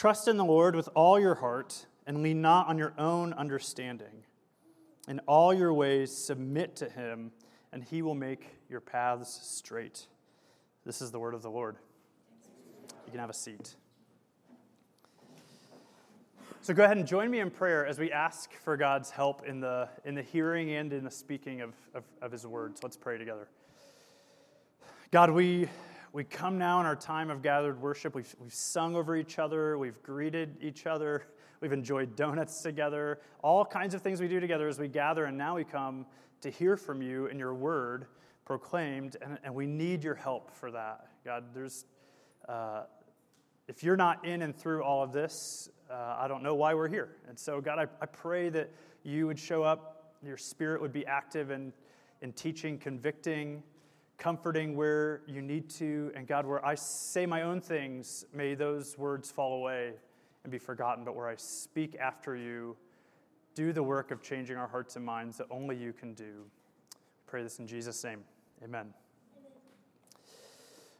[0.00, 4.24] Trust in the Lord with all your heart and lean not on your own understanding.
[5.06, 7.32] In all your ways, submit to him,
[7.70, 10.06] and he will make your paths straight.
[10.86, 11.76] This is the word of the Lord.
[13.04, 13.74] You can have a seat.
[16.62, 19.60] So go ahead and join me in prayer as we ask for God's help in
[19.60, 22.82] the, in the hearing and in the speaking of, of, of his words.
[22.82, 23.48] Let's pray together.
[25.10, 25.68] God, we
[26.12, 28.14] we come now in our time of gathered worship.
[28.14, 31.26] We've, we've sung over each other, we've greeted each other,
[31.60, 35.38] we've enjoyed donuts together, all kinds of things we do together as we gather, and
[35.38, 36.06] now we come
[36.40, 38.06] to hear from you and your word
[38.44, 41.06] proclaimed, and, and we need your help for that.
[41.24, 41.84] God, there's,
[42.48, 42.84] uh,
[43.68, 46.88] if you're not in and through all of this, uh, I don't know why we're
[46.88, 47.16] here.
[47.28, 48.70] And so, God, I, I pray that
[49.04, 51.72] you would show up, your spirit would be active in,
[52.20, 53.62] in teaching, convicting,
[54.20, 56.12] comforting where you need to.
[56.14, 59.94] And God, where I say my own things, may those words fall away
[60.44, 61.04] and be forgotten.
[61.04, 62.76] But where I speak after you,
[63.54, 66.44] do the work of changing our hearts and minds that only you can do.
[67.26, 68.20] Pray this in Jesus' name.
[68.62, 68.92] Amen.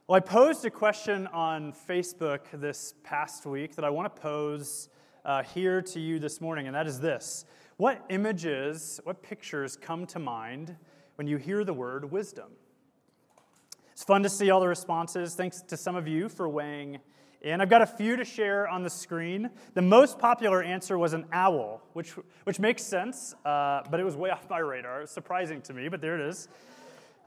[0.09, 4.89] Well, I posed a question on Facebook this past week that I want to pose
[5.25, 7.45] uh, here to you this morning, and that is this
[7.77, 10.75] What images, what pictures come to mind
[11.17, 12.51] when you hear the word wisdom?
[14.01, 15.35] It's fun to see all the responses.
[15.35, 17.01] Thanks to some of you for weighing
[17.43, 17.61] in.
[17.61, 19.51] I've got a few to share on the screen.
[19.75, 22.13] The most popular answer was an owl, which,
[22.45, 25.01] which makes sense, uh, but it was way off my radar.
[25.01, 26.49] It was surprising to me, but there it is.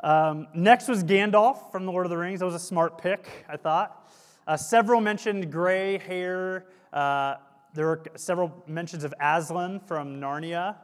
[0.03, 2.39] Um, next was Gandalf from The Lord of the Rings.
[2.39, 4.11] That was a smart pick, I thought.
[4.47, 6.66] Uh, several mentioned gray hair.
[6.91, 7.35] Uh,
[7.75, 10.77] there were several mentions of Aslan from Narnia.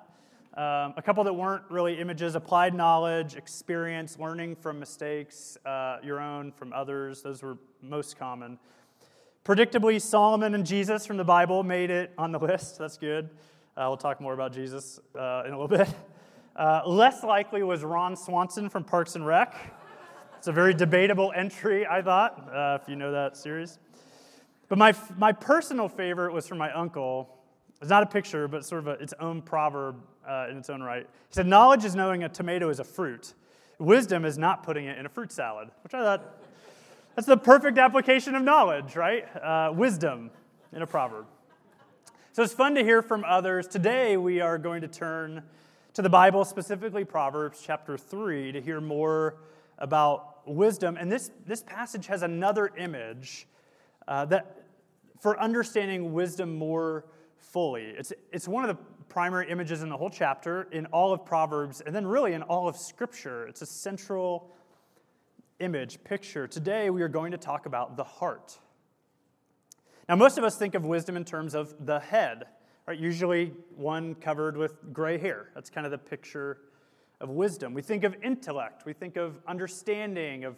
[0.59, 6.19] Um, a couple that weren't really images applied knowledge, experience, learning from mistakes, uh, your
[6.19, 7.21] own from others.
[7.21, 8.59] Those were most common.
[9.45, 12.77] Predictably, Solomon and Jesus from the Bible made it on the list.
[12.77, 13.29] That's good.
[13.77, 15.87] Uh, we'll talk more about Jesus uh, in a little bit.
[16.57, 19.55] Uh, less likely was Ron Swanson from Parks and Rec.
[20.37, 23.79] It's a very debatable entry, I thought, uh, if you know that series.
[24.67, 27.37] But my, my personal favorite was from my uncle.
[27.79, 29.95] It's not a picture, but sort of a, its own proverb
[30.29, 31.03] uh, in its own right.
[31.03, 33.33] He said, Knowledge is knowing a tomato is a fruit.
[33.79, 36.43] Wisdom is not putting it in a fruit salad, which I thought
[37.15, 39.25] that's the perfect application of knowledge, right?
[39.35, 40.31] Uh, wisdom
[40.71, 41.25] in a proverb.
[42.33, 43.67] So it's fun to hear from others.
[43.67, 45.43] Today we are going to turn
[45.93, 49.37] to the Bible, specifically Proverbs chapter 3, to hear more
[49.79, 50.97] about wisdom.
[50.97, 53.47] And this, this passage has another image
[54.07, 54.63] uh, that
[55.19, 57.05] for understanding wisdom more
[57.37, 57.83] fully.
[57.97, 61.81] It's, it's one of the primary images in the whole chapter, in all of Proverbs,
[61.81, 63.47] and then really in all of Scripture.
[63.47, 64.51] It's a central
[65.59, 66.47] image, picture.
[66.47, 68.57] Today we are going to talk about the heart.
[70.07, 72.45] Now, most of us think of wisdom in terms of the head,
[72.87, 72.97] right?
[72.97, 75.49] Usually one covered with gray hair.
[75.53, 76.59] That's kind of the picture
[77.19, 77.73] of wisdom.
[77.73, 80.55] We think of intellect, we think of understanding, of,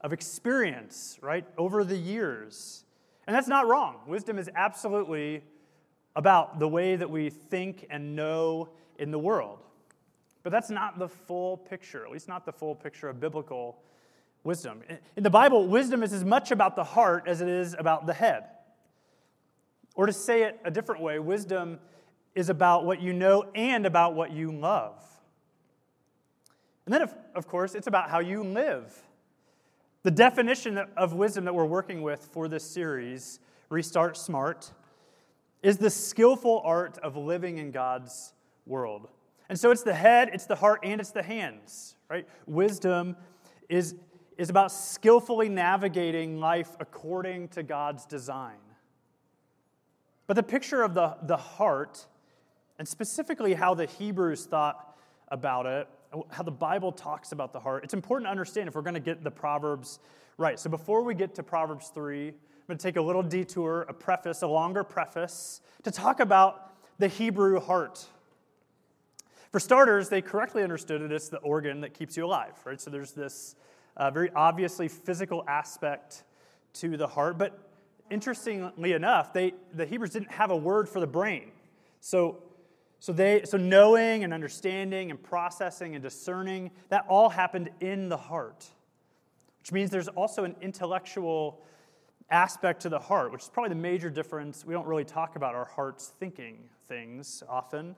[0.00, 2.84] of experience, right, over the years.
[3.26, 3.96] And that's not wrong.
[4.06, 5.42] Wisdom is absolutely
[6.18, 8.68] about the way that we think and know
[8.98, 9.60] in the world.
[10.42, 13.78] But that's not the full picture, at least not the full picture of biblical
[14.42, 14.82] wisdom.
[15.16, 18.14] In the Bible, wisdom is as much about the heart as it is about the
[18.14, 18.46] head.
[19.94, 21.78] Or to say it a different way, wisdom
[22.34, 25.00] is about what you know and about what you love.
[26.84, 28.92] And then, of course, it's about how you live.
[30.02, 34.72] The definition of wisdom that we're working with for this series, Restart Smart,
[35.62, 38.32] is the skillful art of living in God's
[38.66, 39.08] world.
[39.48, 42.26] And so it's the head, it's the heart, and it's the hands, right?
[42.46, 43.16] Wisdom
[43.68, 43.94] is,
[44.36, 48.58] is about skillfully navigating life according to God's design.
[50.26, 52.06] But the picture of the, the heart,
[52.78, 54.98] and specifically how the Hebrews thought
[55.28, 55.88] about it,
[56.30, 59.00] how the Bible talks about the heart, it's important to understand if we're going to
[59.00, 59.98] get the Proverbs
[60.36, 60.58] right.
[60.58, 62.34] So before we get to Proverbs 3, I'm
[62.68, 67.08] going to take a little detour, a preface, a longer preface, to talk about the
[67.08, 68.04] Hebrew heart.
[69.50, 72.78] For starters, they correctly understood it as the organ that keeps you alive, right?
[72.78, 73.56] So there's this
[73.96, 76.24] uh, very obviously physical aspect
[76.74, 77.38] to the heart.
[77.38, 77.58] But
[78.10, 81.52] interestingly enough, they, the Hebrews didn't have a word for the brain.
[82.02, 82.42] So,
[83.00, 88.18] so, they, so knowing and understanding and processing and discerning, that all happened in the
[88.18, 88.66] heart,
[89.60, 91.62] which means there's also an intellectual
[92.30, 94.64] aspect to the heart, which is probably the major difference.
[94.64, 96.58] We don't really talk about our hearts thinking
[96.88, 97.96] things often.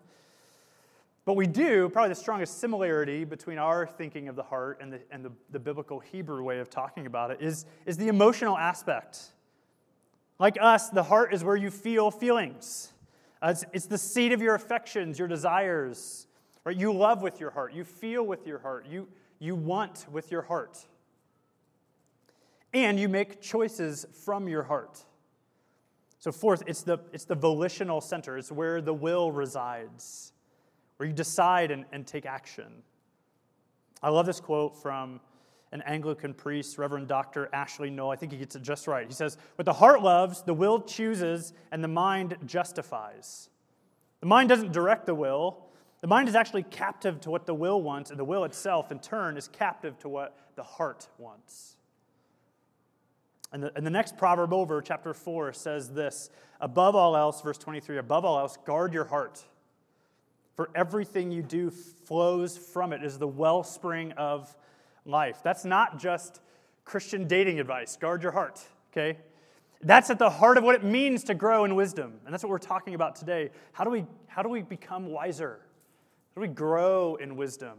[1.25, 5.01] But we do, probably the strongest similarity between our thinking of the heart and the,
[5.11, 9.33] and the, the biblical Hebrew way of talking about it is, is the emotional aspect.
[10.39, 12.93] Like us, the heart is where you feel feelings.
[13.43, 16.27] Uh, it's, it's the seat of your affections, your desires.
[16.65, 16.77] Right?
[16.77, 17.75] You love with your heart.
[17.75, 18.87] You feel with your heart.
[18.89, 19.07] You,
[19.39, 20.79] you want with your heart.
[22.73, 25.05] And you make choices from your heart.
[26.19, 28.37] So, fourth, it's the, it's the volitional center.
[28.37, 30.33] It's where the will resides,
[30.99, 32.83] where you decide and, and take action.
[34.03, 35.21] I love this quote from
[35.73, 37.49] an Anglican priest, Reverend Dr.
[37.53, 38.11] Ashley Null.
[38.11, 39.07] I think he gets it just right.
[39.07, 43.49] He says, What the heart loves, the will chooses, and the mind justifies.
[44.21, 45.67] The mind doesn't direct the will.
[46.01, 48.99] The mind is actually captive to what the will wants, and the will itself, in
[48.99, 51.77] turn, is captive to what the heart wants.
[53.53, 56.31] And the, and the next proverb over, chapter 4, says this
[56.61, 59.45] Above all else, verse 23, above all else, guard your heart.
[60.55, 64.55] For everything you do flows from it, is the wellspring of
[65.05, 65.39] life.
[65.43, 66.41] That's not just
[66.85, 67.97] Christian dating advice.
[67.97, 68.61] Guard your heart,
[68.93, 69.19] okay?
[69.83, 72.21] That's at the heart of what it means to grow in wisdom.
[72.25, 73.51] And that's what we're talking about today.
[73.73, 75.61] How do we, how do we become wiser?
[76.35, 77.79] How do we grow in wisdom?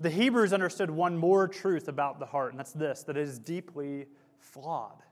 [0.00, 3.38] The Hebrews understood one more truth about the heart, and that's this that it is
[3.38, 4.06] deeply
[4.38, 5.02] flawed.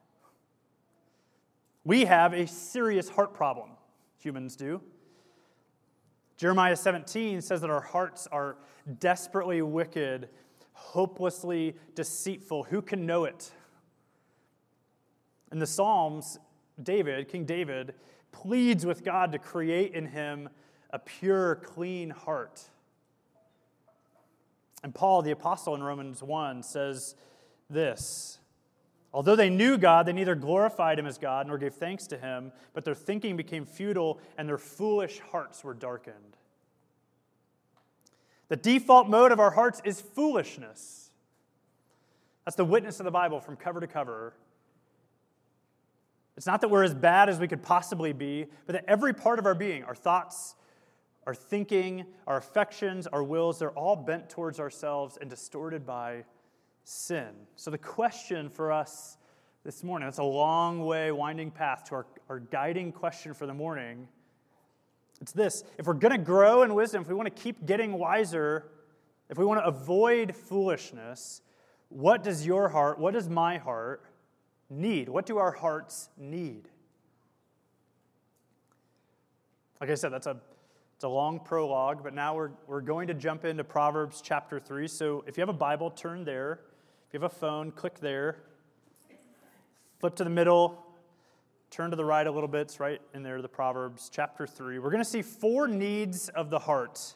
[1.84, 3.70] We have a serious heart problem,
[4.18, 4.80] humans do.
[6.36, 8.56] Jeremiah 17 says that our hearts are
[8.98, 10.28] desperately wicked,
[10.72, 12.64] hopelessly deceitful.
[12.64, 13.50] Who can know it?
[15.50, 16.38] In the Psalms,
[16.82, 17.94] David, King David,
[18.32, 20.48] pleads with God to create in him
[20.90, 22.62] a pure, clean heart.
[24.82, 27.14] And Paul, the apostle in Romans 1, says
[27.68, 28.38] this
[29.12, 32.52] Although they knew God, they neither glorified him as God nor gave thanks to him,
[32.74, 36.36] but their thinking became futile and their foolish hearts were darkened.
[38.48, 41.10] The default mode of our hearts is foolishness.
[42.44, 44.34] That's the witness of the Bible from cover to cover.
[46.36, 49.38] It's not that we're as bad as we could possibly be, but that every part
[49.38, 50.54] of our being, our thoughts,
[51.26, 56.24] our thinking, our affections, our wills, they're all bent towards ourselves and distorted by
[56.84, 57.30] sin.
[57.56, 59.18] So, the question for us
[59.64, 63.54] this morning, it's a long way, winding path to our, our guiding question for the
[63.54, 64.08] morning
[65.20, 67.92] it's this if we're going to grow in wisdom, if we want to keep getting
[67.94, 68.66] wiser,
[69.28, 71.42] if we want to avoid foolishness,
[71.88, 74.04] what does your heart, what does my heart
[74.68, 75.08] need?
[75.08, 76.68] What do our hearts need?
[79.80, 80.36] Like I said, that's a,
[80.96, 84.88] it's a long prologue, but now we're, we're going to jump into Proverbs chapter 3.
[84.88, 86.60] So if you have a Bible, turn there.
[87.06, 88.38] If you have a phone, click there.
[90.00, 90.86] Flip to the middle,
[91.70, 92.62] Turn to the right a little bit.
[92.62, 94.78] It's right in there, the Proverbs, chapter 3.
[94.78, 97.14] We're going to see four needs of the heart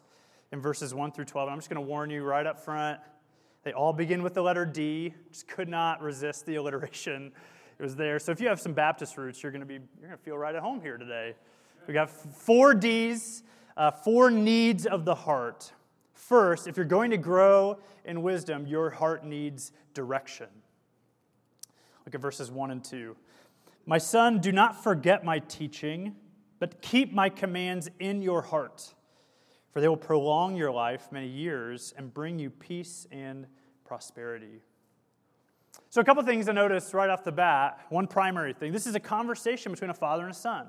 [0.52, 1.48] in verses 1 through 12.
[1.48, 3.00] I'm just going to warn you right up front.
[3.62, 5.14] They all begin with the letter D.
[5.30, 7.32] Just could not resist the alliteration.
[7.78, 8.18] It was there.
[8.18, 10.36] So if you have some Baptist roots, you're going to be you're going to feel
[10.36, 11.34] right at home here today.
[11.86, 13.42] We got four D's,
[13.76, 15.72] uh, four needs of the heart.
[16.12, 20.48] First, if you're going to grow in wisdom, your heart needs direction.
[22.04, 23.16] Look at verses 1 and 2.
[23.86, 26.14] My son, do not forget my teaching,
[26.58, 28.94] but keep my commands in your heart,
[29.72, 33.46] for they will prolong your life many years and bring you peace and
[33.84, 34.60] prosperity.
[35.88, 37.80] So, a couple things to notice right off the bat.
[37.88, 40.68] One primary thing this is a conversation between a father and a son,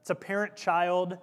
[0.00, 1.18] it's a parent child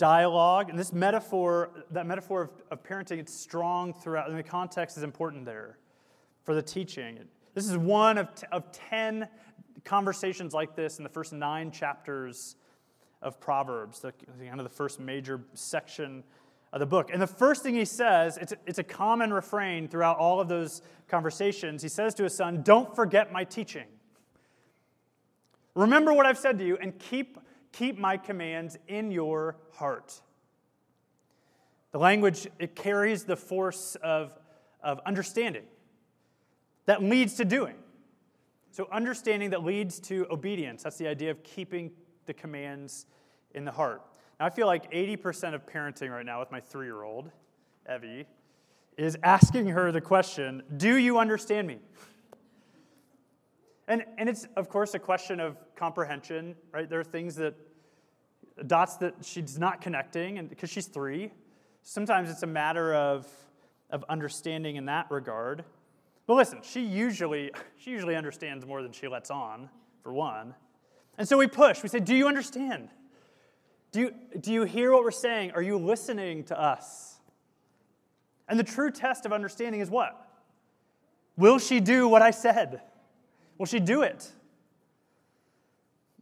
[0.00, 0.70] dialogue.
[0.70, 4.30] And this metaphor, that metaphor of, of parenting, it's strong throughout.
[4.30, 5.78] And the context is important there
[6.42, 7.18] for the teaching.
[7.54, 9.28] This is one of, t- of 10
[9.84, 12.56] conversations like this in the first nine chapters
[13.20, 16.24] of Proverbs, the, kind of the first major section
[16.72, 17.10] of the book.
[17.12, 20.80] And the first thing he says, it's, it's a common refrain throughout all of those
[21.08, 21.82] conversations.
[21.82, 23.86] He says to his son, Don't forget my teaching.
[25.74, 27.38] Remember what I've said to you and keep,
[27.72, 30.20] keep my commands in your heart.
[31.92, 34.32] The language, it carries the force of,
[34.82, 35.64] of understanding
[36.86, 37.74] that leads to doing.
[38.72, 40.84] So, understanding that leads to obedience.
[40.84, 41.90] That's the idea of keeping
[42.26, 43.06] the commands
[43.52, 44.02] in the heart.
[44.38, 47.30] Now, I feel like 80% of parenting right now with my three year old,
[47.92, 48.26] Evie,
[48.96, 51.78] is asking her the question Do you understand me?
[53.90, 56.88] And, and it's, of course, a question of comprehension, right?
[56.88, 57.56] There are things that,
[58.68, 61.32] dots that she's not connecting, and because she's three.
[61.82, 63.26] Sometimes it's a matter of,
[63.90, 65.64] of understanding in that regard.
[66.28, 69.68] But listen, she usually, she usually understands more than she lets on,
[70.04, 70.54] for one.
[71.18, 71.82] And so we push.
[71.82, 72.90] We say, Do you understand?
[73.90, 75.50] Do you, do you hear what we're saying?
[75.56, 77.18] Are you listening to us?
[78.48, 80.28] And the true test of understanding is what?
[81.36, 82.82] Will she do what I said?
[83.60, 84.26] Will she do it?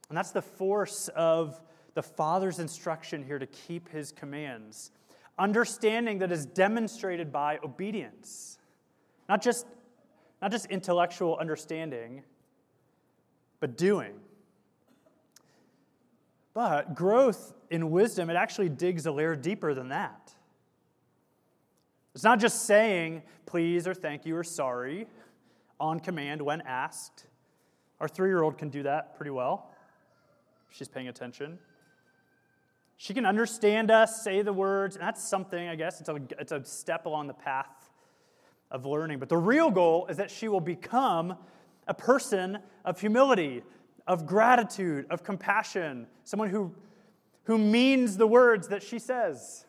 [0.09, 1.61] And that's the force of
[1.95, 4.91] the Father's instruction here to keep his commands.
[5.39, 8.59] Understanding that is demonstrated by obedience,
[9.29, 9.69] not just,
[10.43, 12.25] not just intellectual understanding,
[13.61, 14.15] but doing.
[16.55, 20.35] But growth in wisdom, it actually digs a layer deeper than that.
[22.17, 25.07] It's not just saying please or thank you or sorry
[25.79, 27.28] on command when asked.
[28.01, 29.71] Our three year old can do that pretty well.
[30.71, 31.59] She's paying attention.
[32.97, 36.01] She can understand us, say the words, and that's something, I guess.
[36.01, 37.91] It's a, it's a step along the path
[38.71, 39.19] of learning.
[39.19, 41.37] But the real goal is that she will become
[41.87, 43.63] a person of humility,
[44.07, 46.75] of gratitude, of compassion, someone who,
[47.45, 49.65] who means the words that she says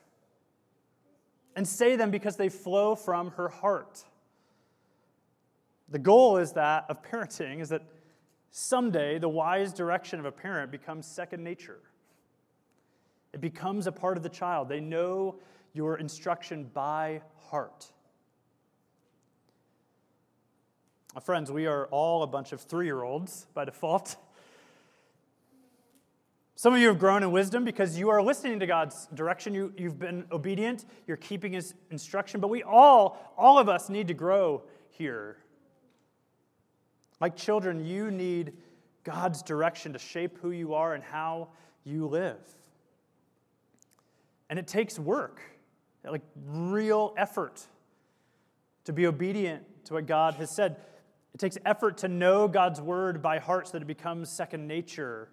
[1.55, 4.03] and say them because they flow from her heart.
[5.89, 7.83] The goal is that of parenting is that
[8.51, 11.79] someday the wise direction of a parent becomes second nature.
[13.33, 14.69] It becomes a part of the child.
[14.69, 15.35] They know
[15.73, 17.91] your instruction by heart.
[21.23, 24.15] Friends, we are all a bunch of three year olds by default.
[26.55, 29.53] Some of you have grown in wisdom because you are listening to God's direction.
[29.53, 30.85] You, you've been obedient.
[31.07, 32.41] You're keeping His instruction.
[32.41, 35.37] But we all, all of us, need to grow here.
[37.19, 38.53] Like children, you need
[39.03, 41.49] God's direction to shape who you are and how
[41.83, 42.39] you live.
[44.49, 45.41] And it takes work,
[46.03, 47.65] like real effort,
[48.85, 50.77] to be obedient to what God has said.
[51.33, 55.29] It takes effort to know God's word by heart so that it becomes second nature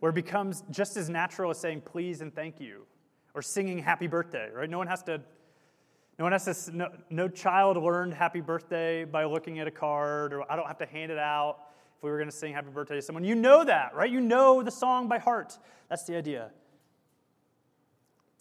[0.00, 2.86] where it becomes just as natural as saying please and thank you
[3.34, 4.68] or singing happy birthday, right?
[4.68, 5.20] No one has to,
[6.20, 10.34] no one has to, no, no child learned happy birthday by looking at a card,
[10.34, 11.60] or I don't have to hand it out
[11.96, 13.24] if we were going to sing happy birthday to someone.
[13.24, 14.10] You know that, right?
[14.10, 15.56] You know the song by heart.
[15.88, 16.50] That's the idea.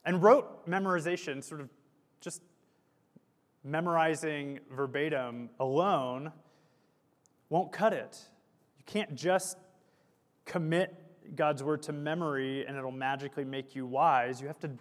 [0.04, 1.70] And rote memorization, sort of
[2.20, 2.42] just
[3.64, 6.34] memorizing verbatim alone,
[7.48, 8.20] won't cut it.
[8.78, 9.58] You can't just
[10.44, 10.94] commit
[11.34, 14.42] God's word to memory and it'll magically make you wise.
[14.42, 14.72] You have to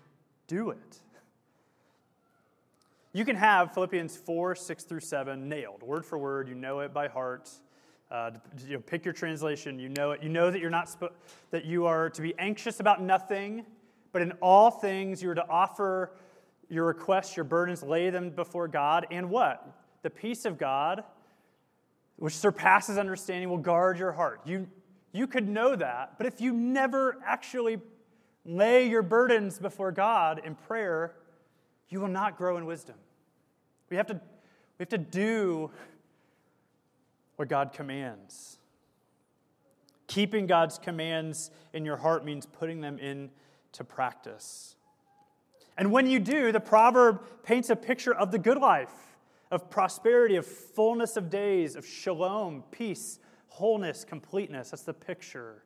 [0.48, 1.00] do it.
[3.12, 6.48] You can have Philippians 4, 6 through 7 nailed, word for word.
[6.48, 7.50] You know it by heart.
[8.10, 8.32] Uh,
[8.66, 9.78] you know, pick your translation.
[9.78, 10.22] You know it.
[10.22, 11.16] You know that you're not sp-
[11.50, 13.64] that you are to be anxious about nothing,
[14.12, 16.12] but in all things you are to offer
[16.68, 19.66] your requests, your burdens, lay them before God, and what?
[20.02, 21.02] The peace of God,
[22.16, 24.42] which surpasses understanding, will guard your heart.
[24.44, 24.68] You
[25.12, 27.78] you could know that, but if you never actually
[28.44, 31.14] lay your burdens before God in prayer,
[31.88, 32.96] you will not grow in wisdom.
[33.90, 35.70] We have to, we have to do
[37.36, 38.58] what God commands.
[40.06, 44.74] Keeping God's commands in your heart means putting them into practice.
[45.76, 48.92] And when you do, the proverb paints a picture of the good life,
[49.50, 54.70] of prosperity, of fullness of days, of shalom, peace, wholeness, completeness.
[54.70, 55.62] That's the picture.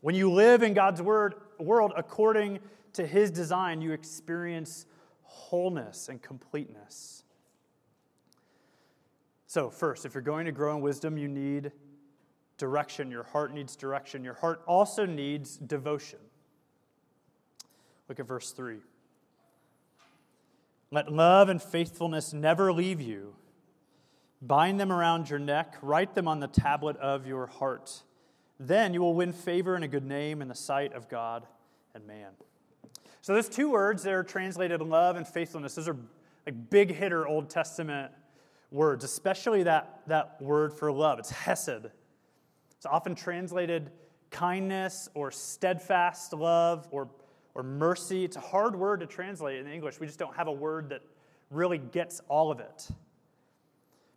[0.00, 2.60] When you live in God's word, world according
[2.94, 4.86] to his design, you experience
[5.22, 7.24] wholeness and completeness.
[9.46, 11.72] So, first, if you're going to grow in wisdom, you need
[12.58, 13.10] direction.
[13.10, 14.24] Your heart needs direction.
[14.24, 16.18] Your heart also needs devotion.
[18.08, 18.78] Look at verse 3.
[20.90, 23.34] Let love and faithfulness never leave you.
[24.40, 28.02] Bind them around your neck, write them on the tablet of your heart.
[28.60, 31.46] Then you will win favor and a good name in the sight of God
[31.94, 32.32] and man.
[33.24, 35.96] So, those two words that are translated love and faithfulness, those are
[36.44, 38.12] like big hitter Old Testament
[38.70, 41.18] words, especially that, that word for love.
[41.18, 41.86] It's hesed.
[42.76, 43.90] It's often translated
[44.30, 47.08] kindness or steadfast love or,
[47.54, 48.24] or mercy.
[48.24, 49.98] It's a hard word to translate in English.
[49.98, 51.00] We just don't have a word that
[51.50, 52.88] really gets all of it.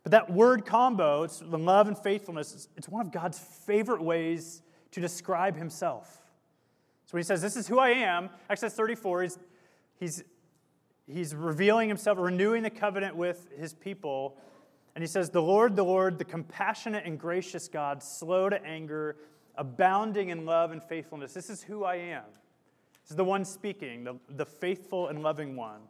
[0.02, 4.60] But that word combo, it's the love and faithfulness, it's one of God's favorite ways
[4.90, 6.27] to describe himself.
[7.08, 9.38] So he says, This is who I am, Exodus 34, he's,
[9.98, 10.24] he's,
[11.06, 14.36] he's revealing himself, renewing the covenant with his people.
[14.94, 19.16] And he says, The Lord, the Lord, the compassionate and gracious God, slow to anger,
[19.56, 21.32] abounding in love and faithfulness.
[21.32, 22.24] This is who I am.
[23.02, 25.80] This is the one speaking, the, the faithful and loving one.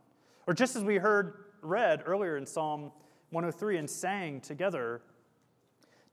[0.47, 2.93] Or just as we heard read earlier in Psalm
[3.31, 5.03] 103 and sang together.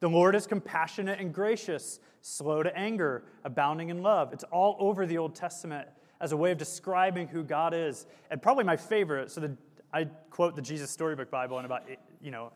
[0.06, 4.34] The Lord is compassionate and gracious, slow to anger, abounding in love.
[4.34, 5.88] It's all over the Old Testament
[6.22, 8.06] as a way of describing who God is.
[8.30, 9.58] And probably my favorite, so the,
[9.92, 12.52] I quote the Jesus Storybook Bible in about, eh, you know,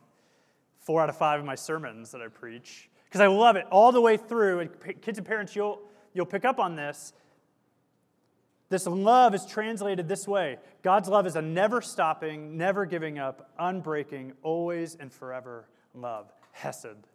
[0.81, 3.91] four out of five of my sermons that I preach because I love it all
[3.91, 4.59] the way through.
[4.59, 5.81] And kids and parents, you'll,
[6.13, 7.13] you'll pick up on this.
[8.69, 13.49] This love is translated this way God's love is a never stopping, never giving up,
[13.59, 16.31] unbreaking, always and forever love.
[16.51, 17.07] Hesed.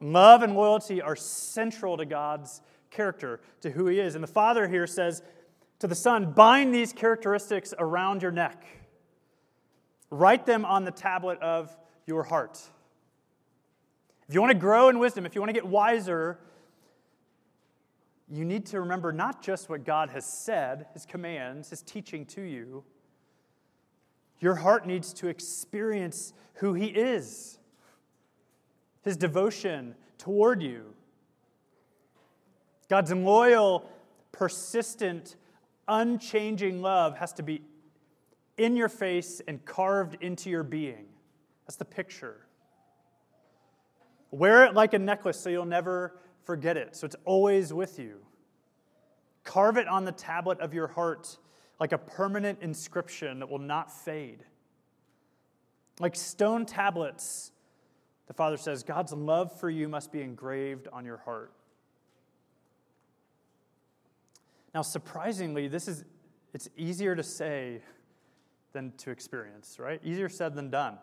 [0.00, 4.14] Love and loyalty are central to God's character, to who He is.
[4.14, 5.22] And the Father here says
[5.78, 8.64] to the Son, bind these characteristics around your neck,
[10.10, 11.76] write them on the tablet of
[12.06, 12.60] your heart.
[14.28, 16.38] If you want to grow in wisdom, if you want to get wiser,
[18.28, 22.42] you need to remember not just what God has said, His commands, His teaching to
[22.42, 22.84] you.
[24.38, 27.58] Your heart needs to experience who He is,
[29.02, 30.94] His devotion toward you.
[32.88, 33.88] God's loyal,
[34.32, 35.36] persistent,
[35.88, 37.62] unchanging love has to be
[38.56, 41.06] in your face and carved into your being.
[41.66, 42.46] That's the picture.
[44.30, 48.18] Wear it like a necklace so you'll never forget it, so it's always with you.
[49.44, 51.38] Carve it on the tablet of your heart
[51.80, 54.44] like a permanent inscription that will not fade.
[55.98, 57.52] Like stone tablets,
[58.30, 61.52] the Father says, God's love for you must be engraved on your heart.
[64.72, 66.04] Now, surprisingly, this is
[66.54, 67.82] it's easier to say
[68.72, 70.00] than to experience, right?
[70.04, 70.98] Easier said than done.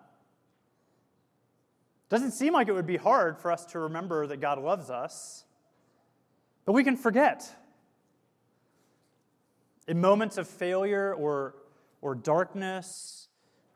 [2.08, 5.44] Doesn't seem like it would be hard for us to remember that God loves us,
[6.64, 7.54] but we can forget.
[9.86, 11.56] In moments of failure or,
[12.02, 13.28] or darkness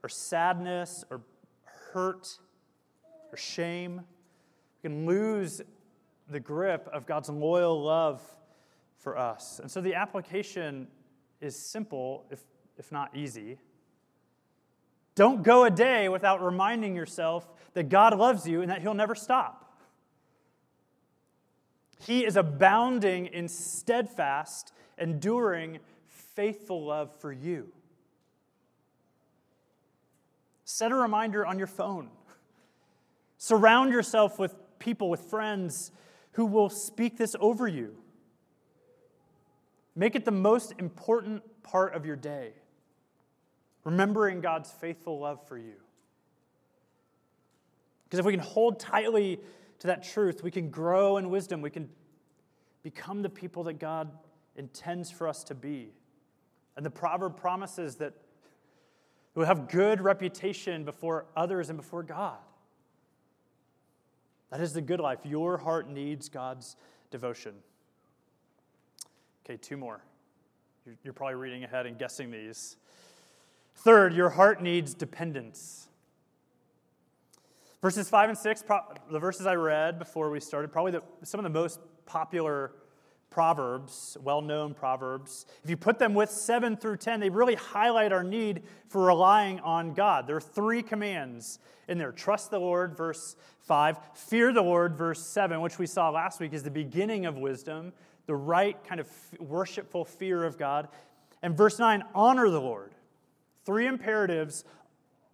[0.03, 1.20] or sadness or
[1.91, 2.38] hurt
[3.31, 4.01] or shame,
[4.83, 5.61] we can lose
[6.29, 8.21] the grip of God's loyal love
[8.97, 9.59] for us.
[9.59, 10.88] And so the application
[11.39, 12.41] is simple, if,
[12.77, 13.57] if not easy.
[15.15, 19.15] Don't go a day without reminding yourself that God loves you and that He'll never
[19.15, 19.67] stop.
[22.00, 27.72] He is abounding in steadfast, enduring, faithful love for you.
[30.63, 32.09] Set a reminder on your phone.
[33.43, 35.91] Surround yourself with people, with friends
[36.33, 37.97] who will speak this over you.
[39.95, 42.51] Make it the most important part of your day
[43.83, 45.73] remembering God's faithful love for you.
[48.03, 49.39] Because if we can hold tightly
[49.79, 51.63] to that truth, we can grow in wisdom.
[51.63, 51.89] We can
[52.83, 54.11] become the people that God
[54.55, 55.89] intends for us to be.
[56.77, 58.13] And the proverb promises that
[59.33, 62.37] we'll have good reputation before others and before God.
[64.51, 65.20] That is the good life.
[65.24, 66.75] Your heart needs God's
[67.09, 67.53] devotion.
[69.46, 70.01] Okay, two more.
[71.03, 72.77] You're probably reading ahead and guessing these.
[73.75, 75.87] Third, your heart needs dependence.
[77.81, 78.64] Verses 5 and 6,
[79.09, 82.74] the verses I read before we started, probably the, some of the most popular
[83.31, 85.48] proverbs, well known proverbs.
[85.63, 89.59] If you put them with 7 through 10, they really highlight our need for relying
[89.61, 90.27] on God.
[90.27, 95.25] There are three commands in there trust the Lord, verse 5, fear the Lord, verse
[95.25, 97.94] 7, which we saw last week is the beginning of wisdom,
[98.27, 99.07] the right kind of
[99.39, 100.89] worshipful fear of God.
[101.41, 102.94] And verse 9, honor the Lord.
[103.65, 104.63] Three imperatives,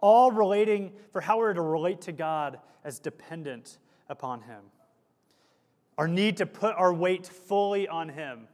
[0.00, 4.62] all relating for how we're to relate to God as dependent upon Him.
[5.98, 8.48] Our need to put our weight fully on Him.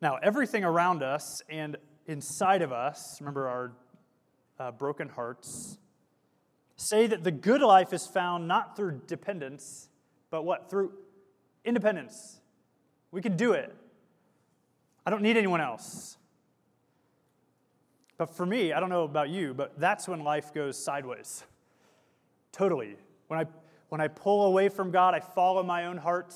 [0.00, 3.72] Now, everything around us and inside of us, remember our
[4.58, 5.78] uh, broken hearts,
[6.76, 9.90] say that the good life is found not through dependence,
[10.30, 10.70] but what?
[10.70, 10.92] Through
[11.62, 12.40] independence.
[13.10, 13.76] We can do it.
[15.04, 16.16] I don't need anyone else.
[18.16, 21.44] But for me, I don't know about you, but that's when life goes sideways.
[22.52, 22.96] Totally.
[23.28, 23.46] When I,
[23.90, 26.34] when I pull away from God, I follow my own heart.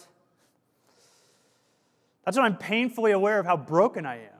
[2.24, 4.30] That's when I'm painfully aware of how broken I am.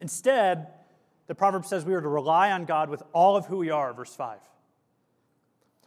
[0.00, 0.68] Instead,
[1.26, 3.92] the proverb says we are to rely on God with all of who we are,
[3.94, 4.38] verse 5.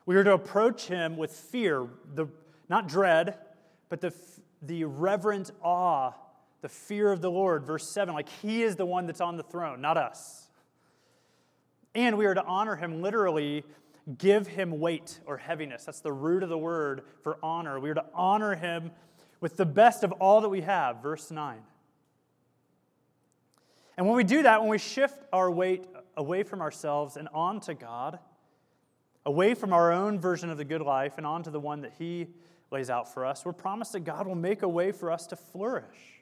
[0.05, 2.27] We are to approach Him with fear, the,
[2.69, 3.37] not dread,
[3.89, 4.13] but the,
[4.63, 6.13] the reverent awe
[6.61, 9.43] the fear of the Lord, verse 7, like he is the one that's on the
[9.43, 10.47] throne, not us.
[11.93, 13.65] And we are to honor him literally,
[14.17, 15.85] give him weight or heaviness.
[15.85, 17.79] That's the root of the word for honor.
[17.79, 18.91] We are to honor him
[19.39, 21.57] with the best of all that we have, verse 9.
[23.97, 25.85] And when we do that, when we shift our weight
[26.17, 28.19] away from ourselves and onto God,
[29.25, 32.27] away from our own version of the good life and onto the one that He
[32.71, 35.35] lays out for us, we're promised that God will make a way for us to
[35.35, 36.20] flourish.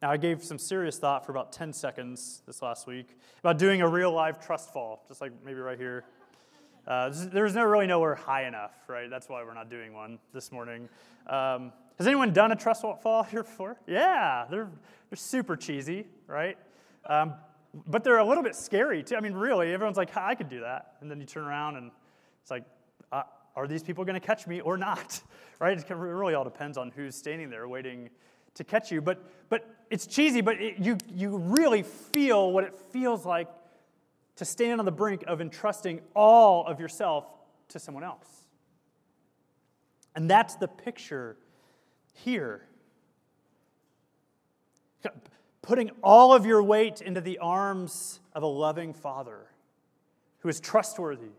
[0.00, 3.82] Now, I gave some serious thought for about 10 seconds this last week about doing
[3.82, 6.04] a real live trust fall, just like maybe right here.
[6.86, 9.10] Uh, there's no really nowhere high enough, right?
[9.10, 10.88] That's why we're not doing one this morning.
[11.26, 13.76] Um, has anyone done a trust fall here before?
[13.88, 14.70] Yeah, they're,
[15.10, 16.56] they're super cheesy, right?
[17.04, 17.34] Um,
[17.84, 19.16] but they're a little bit scary too.
[19.16, 20.94] I mean, really, everyone's like, I could do that.
[21.00, 21.90] And then you turn around and
[22.40, 22.64] it's like,
[23.10, 23.24] uh,
[23.56, 25.20] are these people going to catch me or not?
[25.60, 25.76] Right?
[25.76, 28.10] It really all depends on who's standing there waiting
[28.58, 29.00] to catch you.
[29.00, 33.48] But, but it's cheesy, but it, you, you really feel what it feels like
[34.36, 37.24] to stand on the brink of entrusting all of yourself
[37.68, 38.26] to someone else.
[40.14, 41.36] And that's the picture
[42.14, 42.62] here.
[45.62, 49.46] Putting all of your weight into the arms of a loving Father
[50.40, 51.30] who is trustworthy,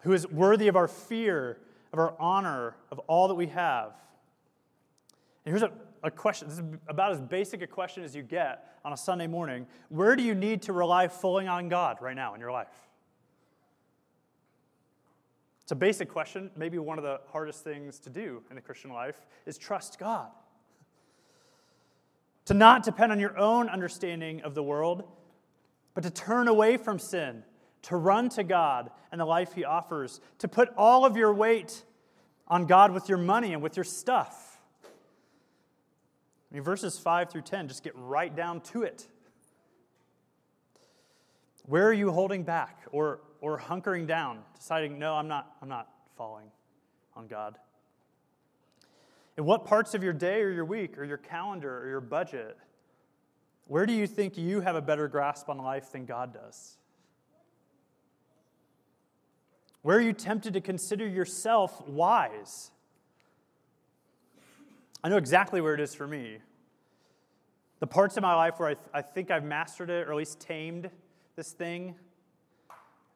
[0.00, 1.58] who is worthy of our fear,
[1.92, 3.92] of our honor, of all that we have.
[5.44, 8.92] Here's a, a question this is about as basic a question as you get on
[8.92, 9.66] a Sunday morning.
[9.88, 12.68] Where do you need to rely fully on God right now in your life?
[15.62, 16.50] It's a basic question.
[16.56, 20.28] Maybe one of the hardest things to do in the Christian life is trust God.
[22.46, 25.04] To not depend on your own understanding of the world,
[25.94, 27.44] but to turn away from sin,
[27.82, 31.82] to run to God and the life He offers, to put all of your weight
[32.46, 34.53] on God with your money and with your stuff.
[36.54, 39.08] Mean, verses 5 through 10 just get right down to it.
[41.66, 45.88] Where are you holding back or, or hunkering down, deciding, no, I'm not, I'm not
[46.16, 46.46] falling
[47.16, 47.56] on God?
[49.36, 52.56] In what parts of your day or your week or your calendar or your budget,
[53.66, 56.76] where do you think you have a better grasp on life than God does?
[59.82, 62.70] Where are you tempted to consider yourself wise?
[65.04, 66.38] I know exactly where it is for me.
[67.80, 70.16] The parts of my life where I, th- I think I've mastered it or at
[70.16, 70.88] least tamed
[71.36, 71.94] this thing.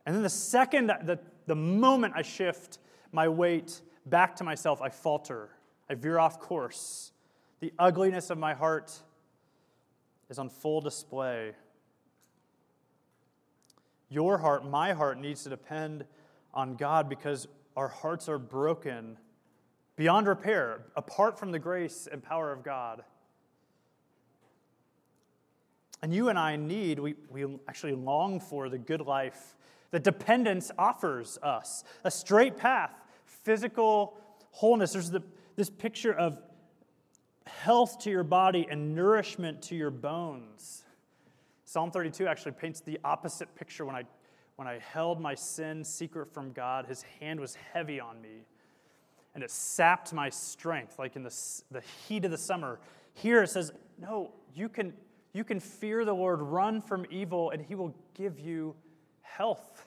[0.04, 2.78] And then the second, the, the moment I shift
[3.10, 5.48] my weight back to myself, I falter.
[5.88, 7.12] I veer off course.
[7.60, 8.92] The ugliness of my heart
[10.28, 11.52] is on full display.
[14.10, 16.04] Your heart, my heart, needs to depend
[16.52, 17.48] on God because
[17.78, 19.16] our hearts are broken
[19.98, 23.02] beyond repair, apart from the grace and power of God.
[26.00, 29.56] And you and I need, we, we actually long for the good life
[29.90, 32.92] that dependence offers us a straight path,
[33.24, 34.16] physical
[34.52, 34.92] wholeness.
[34.92, 35.24] There's the,
[35.56, 36.38] this picture of
[37.46, 40.84] health to your body and nourishment to your bones.
[41.64, 44.04] Psalm 32 actually paints the opposite picture when I,
[44.54, 48.44] when I held my sin secret from God, his hand was heavy on me
[49.38, 51.32] and it sapped my strength, like in the,
[51.70, 52.80] the heat of the summer.
[53.14, 54.92] Here it says, No, you can,
[55.32, 58.74] you can fear the Lord, run from evil, and he will give you
[59.22, 59.86] health.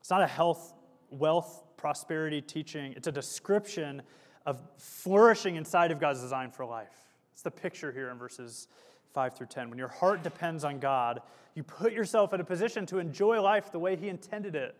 [0.00, 0.74] It's not a health,
[1.12, 4.02] wealth, prosperity teaching, it's a description
[4.44, 6.88] of flourishing inside of God's design for life.
[7.32, 8.66] It's the picture here in verses
[9.14, 9.70] 5 through 10.
[9.70, 11.22] When your heart depends on God,
[11.54, 14.74] you put yourself in a position to enjoy life the way He intended it.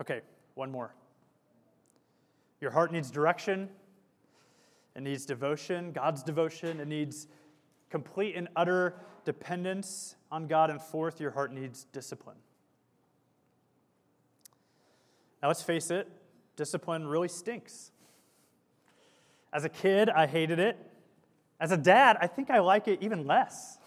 [0.00, 0.20] Okay,
[0.54, 0.94] one more.
[2.60, 3.68] Your heart needs direction,
[4.96, 6.80] it needs devotion, God's devotion.
[6.80, 7.26] It needs
[7.90, 10.70] complete and utter dependence on God.
[10.70, 12.36] And fourth, your heart needs discipline.
[15.42, 16.08] Now, let's face it,
[16.56, 17.90] discipline really stinks.
[19.52, 20.78] As a kid, I hated it.
[21.60, 23.78] As a dad, I think I like it even less.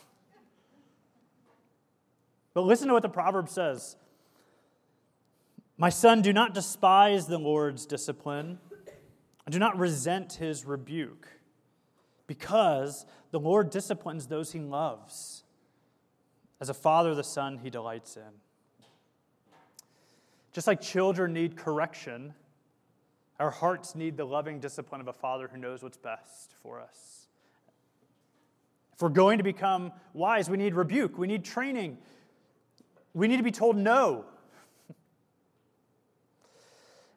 [2.54, 3.96] But listen to what the proverb says
[5.78, 8.58] My son, do not despise the Lord's discipline
[9.46, 11.28] and do not resent his rebuke,
[12.26, 15.44] because the Lord disciplines those he loves.
[16.60, 18.24] As a father, the son he delights in.
[20.52, 22.34] Just like children need correction,
[23.40, 27.28] our hearts need the loving discipline of a father who knows what's best for us.
[28.96, 32.00] If we're going to become wise, we need rebuke, we need training,
[33.14, 34.26] we need to be told no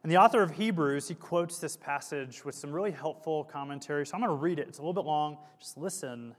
[0.02, 4.06] and the author of Hebrews, he quotes this passage with some really helpful commentary.
[4.06, 4.66] So I'm going to read it.
[4.68, 5.36] It's a little bit long.
[5.58, 6.34] Just listen.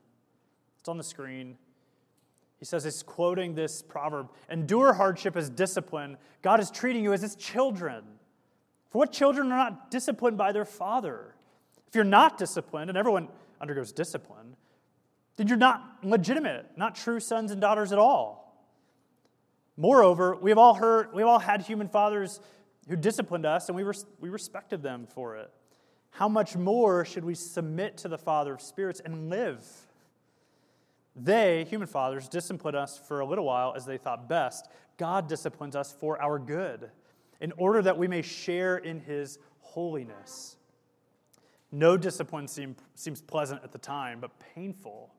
[0.80, 1.58] It's on the screen.
[2.58, 6.18] He says he's quoting this proverb Endure hardship as discipline.
[6.42, 8.04] God is treating you as his children.
[8.90, 11.36] For what children are not disciplined by their father?
[11.88, 13.28] If you're not disciplined, and everyone
[13.60, 14.56] undergoes discipline,
[15.38, 18.42] then you're not legitimate, not true sons and daughters at all.
[19.78, 22.40] Moreover, we have all heard, we've all had human fathers
[22.88, 25.52] who disciplined us, and we, res- we respected them for it.
[26.12, 29.66] How much more should we submit to the Father of spirits and live?
[31.16, 34.68] They, human fathers, disciplined us for a little while as they thought best.
[34.98, 36.90] God disciplines us for our good,
[37.40, 40.58] in order that we may share in his holiness.
[41.72, 45.14] No discipline seem, seems pleasant at the time, but painful.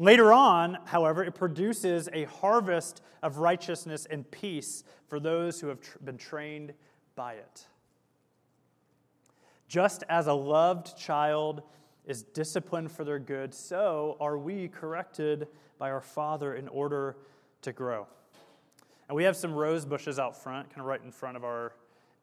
[0.00, 5.82] Later on, however, it produces a harvest of righteousness and peace for those who have
[5.82, 6.72] tr- been trained
[7.16, 7.66] by it.
[9.68, 11.62] Just as a loved child
[12.06, 17.18] is disciplined for their good, so are we corrected by our Father in order
[17.60, 18.06] to grow.
[19.08, 21.74] And we have some rose bushes out front, kind of right in front of our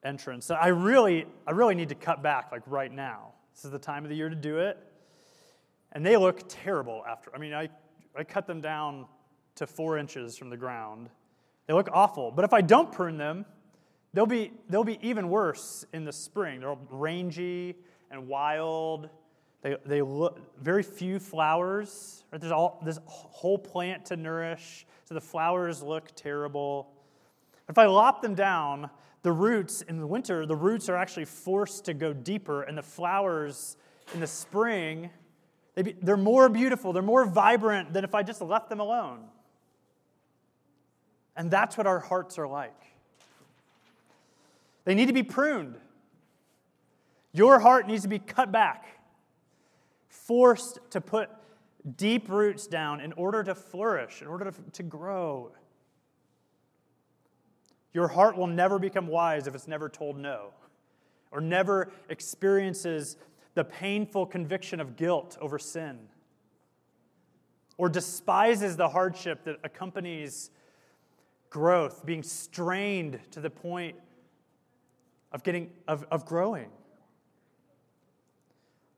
[0.04, 0.48] entrance.
[0.48, 3.34] So I really, I really need to cut back like right now.
[3.54, 4.80] This is the time of the year to do it.
[5.94, 7.34] And they look terrible after.
[7.36, 7.70] I mean, I,
[8.16, 9.06] I cut them down
[9.56, 11.10] to four inches from the ground.
[11.66, 12.32] They look awful.
[12.32, 13.46] But if I don't prune them,
[14.14, 16.60] they'll be, they'll be even worse in the spring.
[16.60, 17.76] They're all rangy
[18.12, 19.10] and wild
[19.62, 22.24] they, they look very few flowers.
[22.32, 22.40] Right?
[22.40, 26.94] There's all this whole plant to nourish, so the flowers look terrible.
[27.68, 28.90] If I lop them down,
[29.24, 32.84] the roots in the winter, the roots are actually forced to go deeper, and the
[32.84, 33.78] flowers
[34.14, 35.10] in the spring,
[35.78, 39.20] they be, they're more beautiful, they're more vibrant than if I just left them alone.
[41.36, 42.74] And that's what our hearts are like.
[44.86, 45.76] They need to be pruned.
[47.32, 48.88] Your heart needs to be cut back
[50.10, 51.30] forced to put
[51.96, 55.52] deep roots down in order to flourish, in order to, to grow.
[57.94, 60.54] Your heart will never become wise if it's never told no,
[61.30, 63.16] or never experiences
[63.58, 65.98] the painful conviction of guilt over sin,
[67.80, 70.52] or despises the hardship that accompanies
[71.50, 73.96] growth, being strained to the point
[75.32, 76.70] of, getting, of, of growing.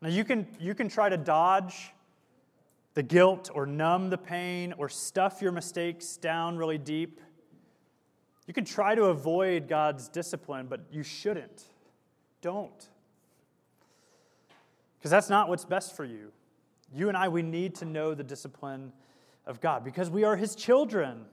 [0.02, 1.94] Now, you can, you can try to dodge
[2.96, 7.22] the guilt or numb the pain or stuff your mistakes down really deep.
[8.46, 11.64] You can try to avoid God's discipline, but you shouldn't.
[12.42, 12.90] Don't.
[15.00, 16.32] Because that's not what's best for you.
[16.94, 18.92] You and I, we need to know the discipline
[19.46, 21.26] of God because we are His children.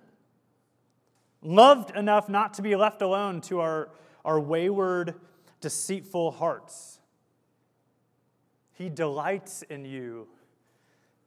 [1.42, 3.90] Loved enough not to be left alone to our,
[4.24, 5.14] our wayward,
[5.60, 7.00] deceitful hearts.
[8.74, 10.28] He delights in you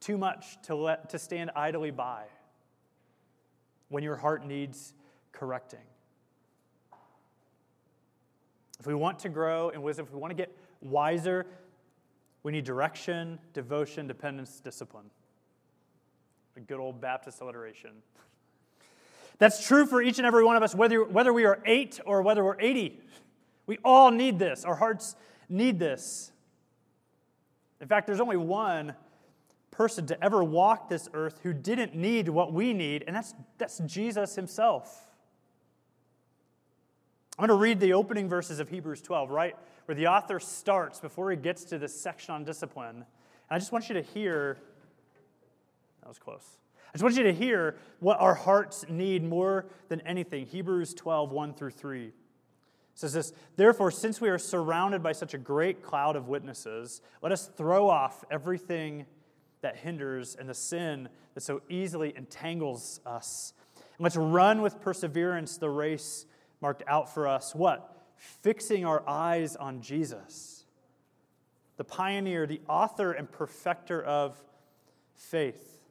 [0.00, 2.24] too much to, let, to stand idly by
[3.88, 4.94] when your heart needs
[5.32, 5.80] correcting.
[8.78, 11.46] If we want to grow in wisdom, if we want to get wiser,
[12.42, 15.10] we need direction, devotion, dependence, discipline.
[16.56, 17.90] A good old Baptist alliteration.
[19.38, 22.22] That's true for each and every one of us, whether, whether we are eight or
[22.22, 23.00] whether we're 80.
[23.66, 24.64] We all need this.
[24.64, 25.16] Our hearts
[25.48, 26.32] need this.
[27.80, 28.94] In fact, there's only one
[29.70, 33.78] person to ever walk this earth who didn't need what we need, and that's, that's
[33.86, 35.06] Jesus himself.
[37.38, 39.56] I'm going to read the opening verses of Hebrews 12, right
[39.90, 42.94] where the author starts before he gets to this section on discipline.
[42.94, 43.04] And
[43.50, 44.56] I just want you to hear,
[46.00, 46.44] that was close.
[46.86, 50.46] I just want you to hear what our hearts need more than anything.
[50.46, 52.12] Hebrews 12, 1 through 3
[52.94, 57.32] says this Therefore, since we are surrounded by such a great cloud of witnesses, let
[57.32, 59.06] us throw off everything
[59.60, 63.54] that hinders and the sin that so easily entangles us.
[63.74, 66.26] And let's run with perseverance the race
[66.60, 67.56] marked out for us.
[67.56, 67.96] What?
[68.42, 70.64] Fixing our eyes on Jesus,
[71.76, 74.40] the pioneer, the author, and perfecter of
[75.14, 75.82] faith.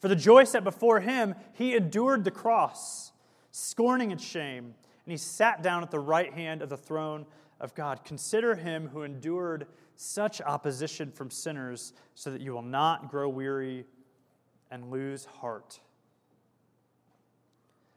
[0.00, 3.12] For the joy set before him, he endured the cross,
[3.50, 7.26] scorning its shame and he sat down at the right hand of the throne
[7.60, 8.04] of God.
[8.04, 13.84] Consider him who endured such opposition from sinners, so that you will not grow weary
[14.70, 15.78] and lose heart.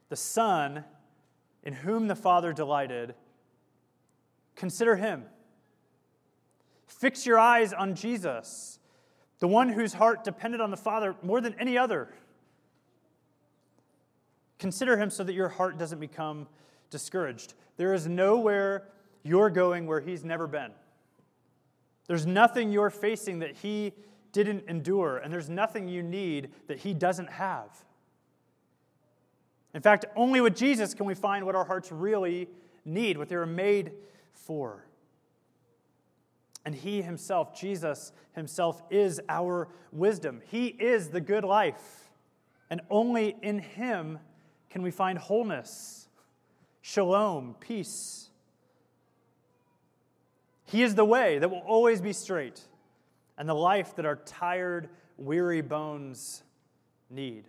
[0.10, 0.84] The Son,
[1.68, 3.14] in whom the Father delighted,
[4.56, 5.26] consider him.
[6.88, 8.80] Fix your eyes on Jesus,
[9.40, 12.08] the one whose heart depended on the Father more than any other.
[14.60, 16.48] Consider him so that your heart doesn't become
[16.90, 17.54] discouraged.
[17.76, 18.88] There is nowhere
[19.24, 20.72] you're going where he's never been.
[22.08, 23.92] There's nothing you're facing that he
[24.32, 27.84] didn't endure, and there's nothing you need that he doesn't have.
[29.78, 32.48] In fact, only with Jesus can we find what our hearts really
[32.84, 33.92] need, what they were made
[34.34, 34.88] for.
[36.66, 40.42] And he himself, Jesus himself, is our wisdom.
[40.50, 42.10] He is the good life.
[42.72, 44.18] And only in him
[44.72, 46.08] can we find wholeness
[46.82, 48.32] shalom, peace.
[50.66, 52.62] He is the way that will always be straight
[53.38, 56.42] and the life that our tired, weary bones
[57.12, 57.44] need.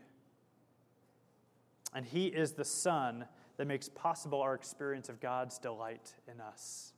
[1.95, 6.93] And He is the Son that makes possible our experience of God's delight in us.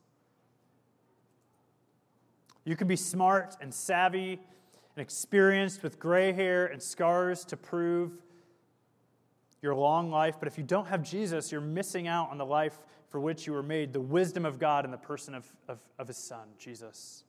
[2.65, 4.33] You can be smart and savvy
[4.95, 8.11] and experienced with gray hair and scars to prove
[9.61, 12.79] your long life, but if you don't have Jesus, you're missing out on the life
[13.09, 16.07] for which you were made, the wisdom of God in the person of, of, of
[16.07, 17.23] His Son, Jesus.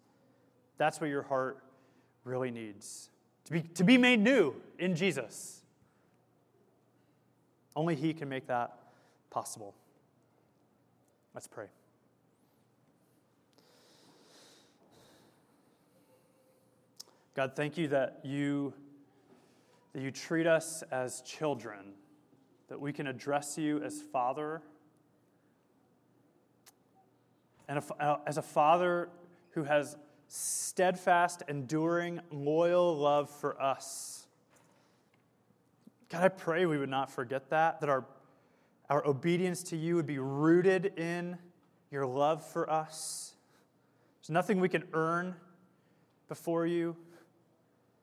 [0.78, 1.62] That's what your heart
[2.24, 3.10] really needs
[3.44, 5.61] to be, to be made new in Jesus.
[7.74, 8.76] Only He can make that
[9.30, 9.74] possible.
[11.34, 11.66] Let's pray.
[17.34, 18.74] God, thank you that you,
[19.94, 21.94] that you treat us as children,
[22.68, 24.60] that we can address you as Father.
[27.68, 29.08] And uh, as a Father
[29.52, 29.96] who has
[30.28, 34.21] steadfast, enduring, loyal love for us.
[36.12, 38.04] God, I pray we would not forget that, that our,
[38.90, 41.38] our obedience to you would be rooted in
[41.90, 43.32] your love for us.
[44.20, 45.34] There's nothing we can earn
[46.28, 46.96] before you.